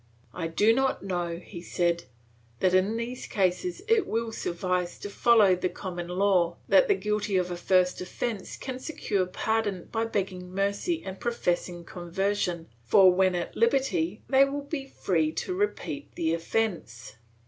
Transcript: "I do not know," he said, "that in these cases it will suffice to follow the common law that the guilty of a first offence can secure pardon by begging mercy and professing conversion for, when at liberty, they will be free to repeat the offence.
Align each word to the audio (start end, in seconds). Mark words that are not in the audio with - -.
"I 0.33 0.47
do 0.47 0.73
not 0.73 1.03
know," 1.03 1.37
he 1.37 1.61
said, 1.61 2.05
"that 2.59 2.73
in 2.73 2.97
these 2.97 3.27
cases 3.27 3.83
it 3.87 4.07
will 4.07 4.31
suffice 4.31 4.97
to 4.97 5.11
follow 5.11 5.55
the 5.55 5.69
common 5.69 6.07
law 6.07 6.57
that 6.67 6.87
the 6.87 6.95
guilty 6.95 7.37
of 7.37 7.51
a 7.51 7.55
first 7.55 8.01
offence 8.01 8.57
can 8.57 8.79
secure 8.79 9.27
pardon 9.27 9.89
by 9.91 10.05
begging 10.05 10.55
mercy 10.55 11.03
and 11.05 11.19
professing 11.19 11.83
conversion 11.85 12.67
for, 12.83 13.13
when 13.13 13.35
at 13.35 13.55
liberty, 13.55 14.23
they 14.27 14.43
will 14.43 14.63
be 14.63 14.87
free 14.87 15.31
to 15.33 15.53
repeat 15.53 16.15
the 16.15 16.33
offence. 16.33 17.17